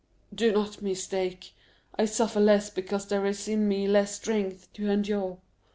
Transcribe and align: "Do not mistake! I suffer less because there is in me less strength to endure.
"Do 0.33 0.51
not 0.51 0.81
mistake! 0.81 1.53
I 1.95 2.05
suffer 2.05 2.39
less 2.39 2.71
because 2.71 3.05
there 3.05 3.23
is 3.27 3.47
in 3.47 3.67
me 3.67 3.87
less 3.87 4.15
strength 4.15 4.73
to 4.73 4.89
endure. 4.89 5.37